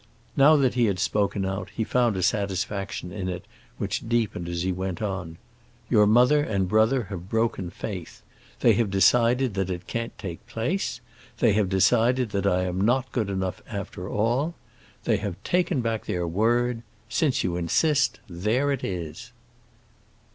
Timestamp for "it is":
18.71-19.31